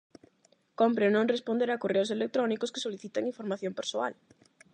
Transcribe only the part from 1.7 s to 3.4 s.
a correos electrónicos que soliciten